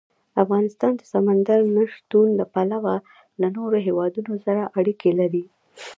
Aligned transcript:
افغانستان 0.43 0.91
د 0.97 1.01
سمندر 1.13 1.59
نه 1.75 1.83
شتون 1.93 2.27
له 2.39 2.45
پلوه 2.53 2.95
له 3.41 3.47
نورو 3.57 3.77
هېوادونو 3.87 4.33
سره 4.45 4.61
اړیکې 4.79 5.11
لري. 5.19 5.43